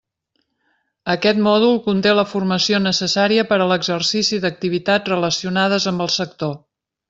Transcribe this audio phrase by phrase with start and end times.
[1.13, 6.61] Aquest mòdul conté la formació necessària per a l'exercici d'activitats relacionades amb el sector.